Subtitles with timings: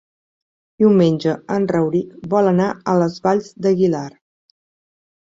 [0.83, 4.07] Diumenge en Rauric vol anar a les Valls d'Aguilar.